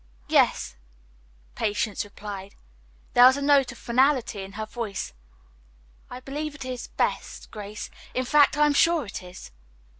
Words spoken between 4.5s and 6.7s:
her voice. "I believe it